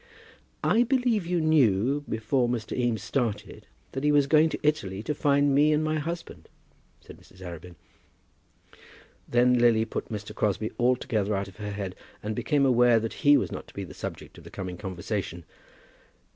[0.63, 2.75] "I believe you knew, before Mr.
[2.75, 6.49] Eames started, that he was going to Italy to find me and my husband?"
[7.01, 7.39] said Mrs.
[7.41, 7.75] Arabin.
[9.29, 10.33] Then Lily put Mr.
[10.33, 13.83] Crosbie altogether out of her head, and became aware that he was not to be
[13.83, 15.45] the subject of the coming conversation.